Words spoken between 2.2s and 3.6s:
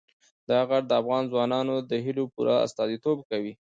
پوره استازیتوب کوي.